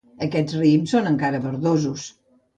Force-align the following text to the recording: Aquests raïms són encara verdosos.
Aquests 0.27 0.55
raïms 0.61 0.95
són 0.95 1.11
encara 1.11 1.43
verdosos. 1.45 2.09